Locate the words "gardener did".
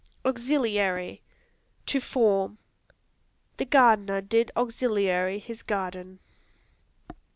3.65-4.49